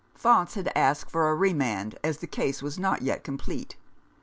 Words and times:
Faunce 0.15 0.55
had 0.55 0.71
asked 0.75 1.11
for 1.11 1.29
a 1.29 1.35
remand, 1.35 1.95
as 2.03 2.17
the 2.17 2.25
case 2.25 2.63
was 2.63 2.79
not 2.79 3.03
yet 3.03 3.23
complete. 3.23 3.75